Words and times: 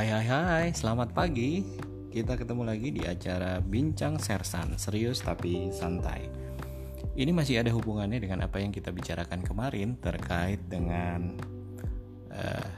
Hai 0.00 0.08
hai 0.08 0.24
hai, 0.32 0.66
selamat 0.72 1.12
pagi. 1.12 1.60
Kita 2.08 2.32
ketemu 2.32 2.64
lagi 2.64 2.88
di 2.88 3.04
acara 3.04 3.60
Bincang 3.60 4.16
Sersan, 4.16 4.80
serius 4.80 5.20
tapi 5.20 5.68
santai. 5.76 6.24
Ini 7.20 7.28
masih 7.36 7.60
ada 7.60 7.68
hubungannya 7.68 8.16
dengan 8.16 8.48
apa 8.48 8.64
yang 8.64 8.72
kita 8.72 8.96
bicarakan 8.96 9.44
kemarin 9.44 10.00
terkait 10.00 10.56
dengan 10.72 11.36
uh, 12.32 12.68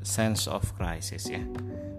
sense 0.00 0.48
of 0.48 0.64
crisis 0.80 1.28
ya. 1.28 1.44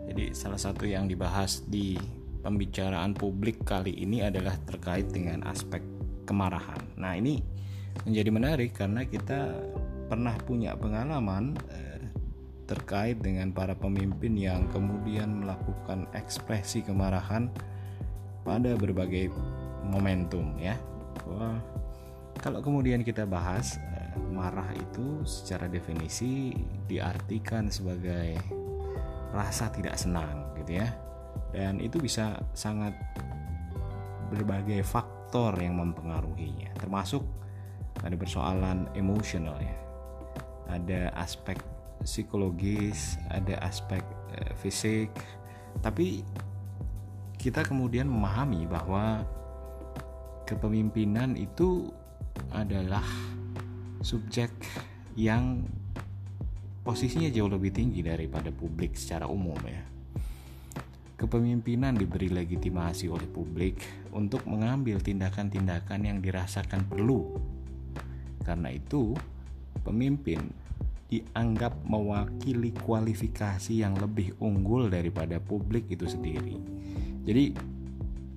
Jadi 0.09 0.33
salah 0.33 0.57
satu 0.57 0.89
yang 0.89 1.05
dibahas 1.05 1.61
di 1.69 1.93
pembicaraan 2.41 3.13
publik 3.13 3.61
kali 3.61 3.93
ini 3.93 4.25
adalah 4.25 4.57
terkait 4.65 5.13
dengan 5.13 5.45
aspek 5.45 5.85
kemarahan. 6.25 6.97
Nah, 6.97 7.13
ini 7.13 7.45
menjadi 8.09 8.29
menarik 8.33 8.73
karena 8.73 9.05
kita 9.05 9.53
pernah 10.09 10.33
punya 10.41 10.73
pengalaman 10.73 11.53
uh, 11.69 11.86
terkait 12.67 13.17
dengan 13.23 13.49
para 13.55 13.73
pemimpin 13.73 14.35
yang 14.35 14.67
kemudian 14.75 15.41
melakukan 15.41 16.03
ekspresi 16.11 16.83
kemarahan 16.83 17.47
pada 18.43 18.75
berbagai 18.75 19.31
momentum 19.87 20.59
ya. 20.59 20.75
Wah, 21.23 21.57
kalau 22.43 22.59
kemudian 22.59 23.01
kita 23.07 23.23
bahas 23.23 23.79
eh, 23.79 24.15
marah 24.35 24.67
itu 24.75 25.23
secara 25.23 25.71
definisi 25.71 26.51
diartikan 26.91 27.71
sebagai 27.71 28.35
rasa 29.31 29.71
tidak 29.71 29.95
senang 29.95 30.51
gitu 30.59 30.83
ya. 30.83 30.91
Dan 31.55 31.79
itu 31.79 32.03
bisa 32.03 32.43
sangat 32.51 32.91
berbagai 34.27 34.83
faktor 34.83 35.55
yang 35.55 35.79
mempengaruhinya 35.79 36.75
termasuk 36.75 37.23
ada 38.03 38.13
persoalan 38.19 38.91
emosional 38.93 39.55
ya. 39.63 39.75
Ada 40.67 41.15
aspek 41.15 41.55
psikologis, 42.03 43.17
ada 43.29 43.61
aspek 43.63 44.01
uh, 44.37 44.53
fisik, 44.59 45.13
tapi 45.81 46.25
kita 47.37 47.61
kemudian 47.61 48.09
memahami 48.09 48.65
bahwa 48.65 49.21
kepemimpinan 50.49 51.37
itu 51.37 51.93
adalah 52.49 53.05
subjek 54.01 54.49
yang 55.17 55.65
posisinya 56.81 57.27
jauh 57.27 57.51
lebih 57.51 57.75
tinggi 57.75 57.99
daripada 57.99 58.47
publik 58.49 58.95
secara 58.95 59.27
umum 59.27 59.57
ya. 59.67 59.83
Kepemimpinan 61.17 61.97
diberi 61.97 62.29
legitimasi 62.29 63.09
oleh 63.09 63.25
publik 63.25 63.81
untuk 64.13 64.45
mengambil 64.45 65.01
tindakan-tindakan 65.01 66.05
yang 66.05 66.21
dirasakan 66.21 66.85
perlu. 66.85 67.41
Karena 68.45 68.69
itu, 68.69 69.17
pemimpin 69.81 70.53
dianggap 71.07 71.71
mewakili 71.87 72.75
kualifikasi 72.75 73.79
yang 73.79 73.95
lebih 73.95 74.35
unggul 74.43 74.91
daripada 74.91 75.39
publik 75.39 75.87
itu 75.87 76.03
sendiri. 76.03 76.59
Jadi, 77.23 77.55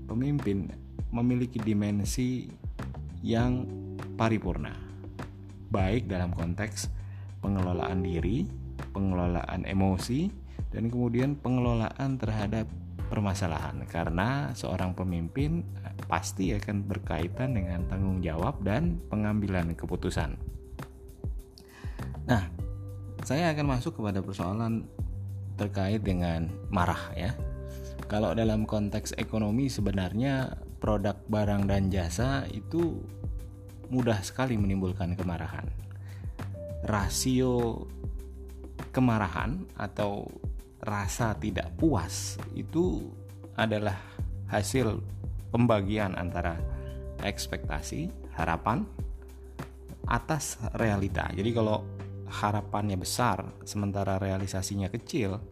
pemimpin 0.07 0.71
memiliki 1.11 1.59
dimensi 1.59 2.47
yang 3.27 3.67
paripurna, 4.15 4.75
baik 5.75 6.07
dalam 6.07 6.31
konteks 6.31 6.91
pengelolaan 7.43 8.07
diri, 8.07 8.47
pengelolaan 8.95 9.67
emosi, 9.67 10.31
dan 10.71 10.87
kemudian 10.87 11.35
pengelolaan 11.35 12.19
terhadap 12.23 12.71
permasalahan. 13.11 13.83
Karena 13.91 14.55
seorang 14.55 14.95
pemimpin 14.95 15.67
pasti 16.07 16.55
akan 16.55 16.87
berkaitan 16.87 17.59
dengan 17.59 17.83
tanggung 17.91 18.23
jawab 18.23 18.63
dan 18.63 19.03
pengambilan 19.11 19.75
keputusan. 19.75 20.39
Nah, 22.31 22.47
saya 23.31 23.55
akan 23.55 23.78
masuk 23.78 24.03
kepada 24.03 24.19
persoalan 24.27 24.91
terkait 25.55 26.02
dengan 26.02 26.51
marah 26.67 27.14
ya. 27.14 27.30
Kalau 28.11 28.35
dalam 28.35 28.67
konteks 28.67 29.14
ekonomi 29.23 29.70
sebenarnya 29.70 30.58
produk 30.83 31.14
barang 31.30 31.70
dan 31.70 31.95
jasa 31.95 32.42
itu 32.51 32.98
mudah 33.86 34.18
sekali 34.27 34.58
menimbulkan 34.58 35.14
kemarahan. 35.14 35.63
Rasio 36.91 37.86
kemarahan 38.91 39.62
atau 39.79 40.27
rasa 40.83 41.30
tidak 41.39 41.70
puas 41.79 42.35
itu 42.58 43.14
adalah 43.55 43.95
hasil 44.51 44.98
pembagian 45.55 46.18
antara 46.18 46.58
ekspektasi, 47.23 48.11
harapan 48.35 48.83
atas 50.11 50.58
realita. 50.74 51.30
Jadi 51.30 51.55
kalau 51.55 51.99
harapannya 52.30 52.95
besar 52.95 53.42
sementara 53.67 54.17
realisasinya 54.23 54.86
kecil, 54.89 55.42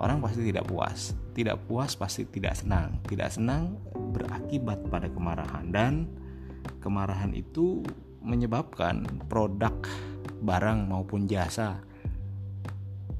orang 0.00 0.24
pasti 0.24 0.40
tidak 0.48 0.64
puas. 0.64 1.12
Tidak 1.36 1.68
puas 1.68 1.92
pasti 1.94 2.24
tidak 2.24 2.56
senang. 2.56 3.04
Tidak 3.04 3.28
senang 3.28 3.76
berakibat 3.92 4.88
pada 4.88 5.12
kemarahan 5.12 5.68
dan 5.68 6.08
kemarahan 6.80 7.36
itu 7.36 7.84
menyebabkan 8.24 9.04
produk 9.28 9.76
barang 10.40 10.88
maupun 10.88 11.28
jasa 11.28 11.78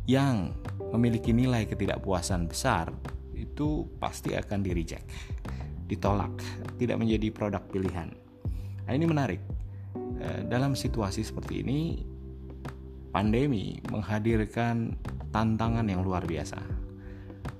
yang 0.06 0.54
memiliki 0.90 1.34
nilai 1.34 1.66
ketidakpuasan 1.66 2.46
besar 2.48 2.90
itu 3.36 3.84
pasti 4.00 4.32
akan 4.36 4.62
di 4.62 4.70
reject, 4.72 5.06
ditolak, 5.84 6.32
tidak 6.80 6.96
menjadi 6.98 7.28
produk 7.32 7.62
pilihan. 7.68 8.08
Nah, 8.86 8.92
ini 8.94 9.04
menarik. 9.04 9.42
Eh, 10.16 10.40
dalam 10.48 10.72
situasi 10.78 11.20
seperti 11.26 11.60
ini, 11.60 12.00
pandemi 13.16 13.80
menghadirkan 13.88 14.92
tantangan 15.32 15.88
yang 15.88 16.04
luar 16.04 16.28
biasa. 16.28 16.60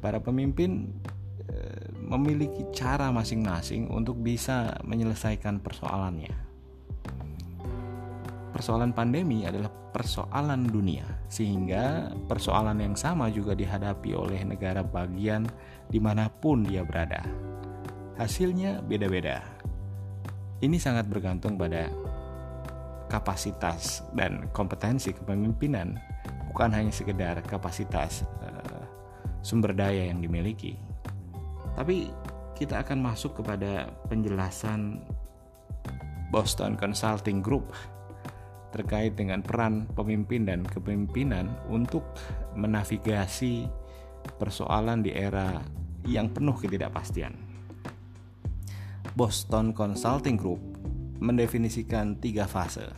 Para 0.05 0.21
pemimpin 0.21 0.93
eh, 1.49 1.89
memiliki 1.97 2.69
cara 2.77 3.09
masing-masing 3.09 3.89
untuk 3.89 4.21
bisa 4.21 4.77
menyelesaikan 4.85 5.65
persoalannya. 5.65 6.45
Persoalan 8.53 8.93
pandemi 8.93 9.49
adalah 9.49 9.73
persoalan 9.97 10.69
dunia, 10.69 11.09
sehingga 11.33 12.13
persoalan 12.29 12.77
yang 12.77 12.93
sama 12.93 13.33
juga 13.33 13.57
dihadapi 13.57 14.13
oleh 14.13 14.45
negara 14.45 14.85
bagian 14.85 15.49
di 15.89 15.97
mana 15.97 16.29
pun 16.29 16.69
dia 16.69 16.85
berada. 16.85 17.25
Hasilnya 18.21 18.85
beda-beda. 18.85 19.41
Ini 20.61 20.77
sangat 20.77 21.09
bergantung 21.09 21.57
pada 21.57 21.89
kapasitas 23.07 24.03
dan 24.15 24.51
kompetensi 24.51 25.15
kepemimpinan 25.15 25.99
bukan 26.53 26.71
hanya 26.75 26.93
sekedar 26.93 27.39
kapasitas 27.47 28.27
uh, 28.43 28.83
sumber 29.43 29.75
daya 29.75 30.11
yang 30.11 30.23
dimiliki 30.23 30.79
tapi 31.77 32.11
kita 32.57 32.81
akan 32.81 33.05
masuk 33.05 33.45
kepada 33.45 33.93
penjelasan 34.09 35.05
Boston 36.33 36.75
Consulting 36.75 37.45
Group 37.45 37.71
terkait 38.75 39.17
dengan 39.17 39.41
peran 39.41 39.89
pemimpin 39.97 40.45
dan 40.45 40.61
kepemimpinan 40.67 41.49
untuk 41.71 42.03
menavigasi 42.57 43.69
persoalan 44.37 45.01
di 45.01 45.15
era 45.15 45.63
yang 46.05 46.29
penuh 46.29 46.53
ketidakpastian. 46.59 47.33
Boston 49.17 49.73
Consulting 49.73 50.37
Group 50.37 50.76
mendefinisikan 51.19 52.19
tiga 52.21 52.45
fase. 52.45 52.89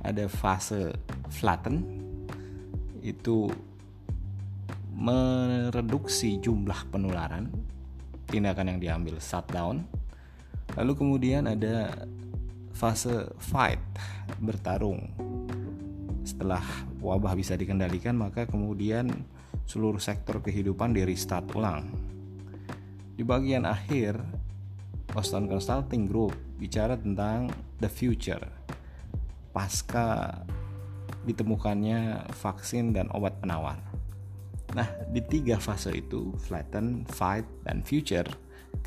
Ada 0.00 0.28
fase 0.30 0.96
flatten, 1.28 1.84
itu 3.00 3.48
mereduksi 4.96 6.36
jumlah 6.40 6.88
penularan, 6.92 7.48
tindakan 8.28 8.76
yang 8.76 8.80
diambil 8.80 9.16
shutdown. 9.20 9.84
Lalu 10.76 10.92
kemudian 10.94 11.48
ada 11.50 12.06
fase 12.70 13.28
fight, 13.40 13.80
bertarung. 14.38 15.10
Setelah 16.22 16.62
wabah 17.00 17.34
bisa 17.34 17.56
dikendalikan, 17.56 18.14
maka 18.14 18.46
kemudian 18.46 19.10
seluruh 19.66 19.98
sektor 19.98 20.38
kehidupan 20.40 20.94
di 20.94 21.02
restart 21.02 21.48
ulang. 21.56 21.90
Di 23.16 23.26
bagian 23.26 23.66
akhir, 23.66 24.20
Boston 25.10 25.50
Consulting 25.50 26.06
Group 26.06 26.34
bicara 26.56 26.94
tentang 26.94 27.50
the 27.82 27.90
future 27.90 28.42
pasca 29.50 30.40
ditemukannya 31.26 32.30
vaksin 32.32 32.94
dan 32.94 33.10
obat 33.12 33.36
penawar. 33.42 33.76
Nah, 34.72 34.86
di 35.10 35.18
tiga 35.26 35.58
fase 35.58 35.90
itu, 35.98 36.30
flatten, 36.38 37.02
fight, 37.10 37.42
dan 37.66 37.82
future, 37.82 38.26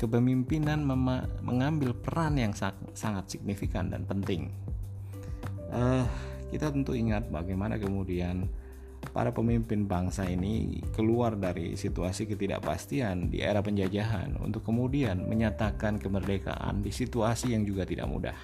kepemimpinan 0.00 0.80
mengambil 1.44 1.92
peran 1.92 2.40
yang 2.40 2.56
sangat 2.96 3.24
signifikan 3.28 3.92
dan 3.92 4.08
penting. 4.08 4.48
Uh, 5.68 6.08
kita 6.48 6.72
tentu 6.72 6.96
ingat 6.96 7.28
bagaimana 7.28 7.76
kemudian 7.76 8.48
para 9.12 9.34
pemimpin 9.34 9.84
bangsa 9.84 10.24
ini 10.24 10.80
keluar 10.94 11.36
dari 11.36 11.76
situasi 11.76 12.24
ketidakpastian 12.30 13.28
di 13.28 13.42
era 13.44 13.60
penjajahan 13.60 14.38
untuk 14.40 14.64
kemudian 14.64 15.26
menyatakan 15.26 16.00
kemerdekaan 16.00 16.80
di 16.80 16.94
situasi 16.94 17.52
yang 17.52 17.66
juga 17.66 17.84
tidak 17.84 18.06
mudah. 18.08 18.38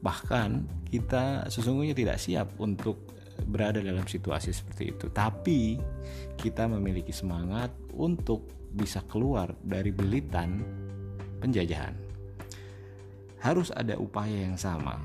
Bahkan 0.00 0.50
kita 0.88 1.52
sesungguhnya 1.52 1.92
tidak 1.92 2.16
siap 2.16 2.56
untuk 2.56 3.04
berada 3.44 3.80
dalam 3.80 4.04
situasi 4.04 4.52
seperti 4.52 4.96
itu. 4.96 5.06
Tapi 5.12 5.80
kita 6.36 6.68
memiliki 6.68 7.12
semangat 7.12 7.72
untuk 7.96 8.48
bisa 8.72 9.02
keluar 9.08 9.52
dari 9.64 9.90
belitan 9.90 10.62
penjajahan. 11.40 11.96
Harus 13.40 13.72
ada 13.72 13.96
upaya 13.96 14.36
yang 14.36 14.56
sama. 14.60 15.00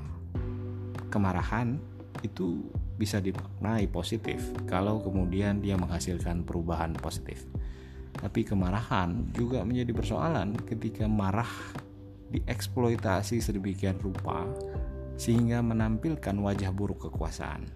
Kemarahan 1.08 1.80
itu 2.20 2.60
bisa 2.96 3.20
dimaknai 3.20 3.86
positif 3.92 4.40
kalau 4.64 5.04
kemudian 5.04 5.60
dia 5.60 5.76
menghasilkan 5.76 6.42
perubahan 6.42 6.96
positif. 6.96 7.44
Tapi 8.16 8.48
kemarahan 8.48 9.28
juga 9.36 9.60
menjadi 9.60 9.92
persoalan 9.92 10.56
ketika 10.64 11.04
marah 11.04 11.52
dieksploitasi 12.32 13.44
sedemikian 13.44 14.00
rupa 14.00 14.48
sehingga 15.20 15.60
menampilkan 15.60 16.36
wajah 16.36 16.72
buruk 16.72 17.08
kekuasaan. 17.08 17.68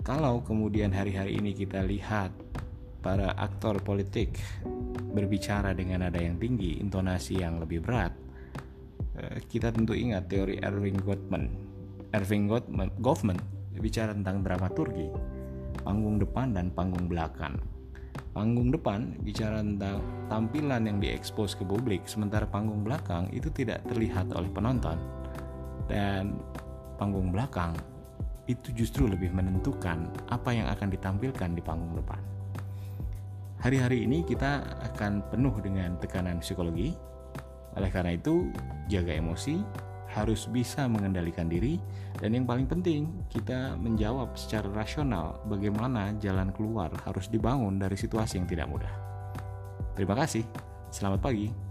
Kalau 0.00 0.40
kemudian 0.40 0.94
hari-hari 0.94 1.36
ini 1.36 1.52
kita 1.52 1.84
lihat 1.84 2.32
para 3.04 3.36
aktor 3.36 3.80
politik 3.82 4.38
berbicara 5.12 5.72
dengan 5.72 6.04
nada 6.04 6.20
yang 6.20 6.36
tinggi, 6.36 6.78
intonasi 6.78 7.40
yang 7.40 7.58
lebih 7.58 7.82
berat, 7.82 8.12
eh, 9.18 9.40
kita 9.48 9.72
tentu 9.72 9.96
ingat 9.96 10.28
teori 10.28 10.60
Erving 10.62 11.00
Goffman. 11.02 11.44
Erving 12.14 12.46
Goffman 13.02 13.55
bicara 13.78 14.12
tentang 14.16 14.42
dramaturgi, 14.42 15.08
panggung 15.84 16.20
depan 16.20 16.56
dan 16.56 16.72
panggung 16.72 17.06
belakang. 17.06 17.56
Panggung 18.36 18.68
depan 18.68 19.16
bicara 19.24 19.64
tentang 19.64 20.00
tampilan 20.28 20.84
yang 20.84 21.00
diekspos 21.00 21.56
ke 21.56 21.64
publik, 21.64 22.04
sementara 22.04 22.44
panggung 22.44 22.84
belakang 22.84 23.32
itu 23.32 23.48
tidak 23.48 23.80
terlihat 23.88 24.28
oleh 24.36 24.48
penonton 24.52 25.00
dan 25.88 26.36
panggung 26.98 27.30
belakang 27.30 27.72
itu 28.46 28.70
justru 28.74 29.10
lebih 29.10 29.34
menentukan 29.34 30.06
apa 30.30 30.50
yang 30.54 30.70
akan 30.70 30.88
ditampilkan 30.90 31.50
di 31.54 31.62
panggung 31.62 31.98
depan. 31.98 32.20
Hari-hari 33.58 34.06
ini 34.06 34.22
kita 34.22 34.62
akan 34.94 35.26
penuh 35.32 35.54
dengan 35.58 35.98
tekanan 35.98 36.38
psikologi. 36.38 36.94
Oleh 37.74 37.90
karena 37.90 38.14
itu, 38.14 38.48
jaga 38.86 39.12
emosi, 39.12 39.58
harus 40.16 40.48
bisa 40.48 40.88
mengendalikan 40.88 41.44
diri, 41.44 41.76
dan 42.16 42.32
yang 42.32 42.48
paling 42.48 42.64
penting, 42.64 43.12
kita 43.28 43.76
menjawab 43.76 44.32
secara 44.32 44.72
rasional 44.72 45.44
bagaimana 45.44 46.16
jalan 46.16 46.48
keluar 46.56 46.88
harus 47.04 47.28
dibangun 47.28 47.76
dari 47.76 48.00
situasi 48.00 48.40
yang 48.40 48.48
tidak 48.48 48.66
mudah. 48.72 48.92
Terima 49.92 50.16
kasih, 50.16 50.48
selamat 50.88 51.20
pagi. 51.20 51.65